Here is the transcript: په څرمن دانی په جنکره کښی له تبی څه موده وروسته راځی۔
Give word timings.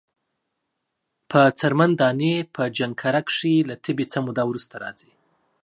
په 1.29 1.41
څرمن 1.59 1.91
دانی 2.01 2.35
په 2.55 2.63
جنکره 2.77 3.21
کښی 3.27 3.55
له 3.69 3.75
تبی 3.83 4.05
څه 4.11 4.17
موده 4.25 4.43
وروسته 4.47 4.75
راځی۔ 4.83 5.11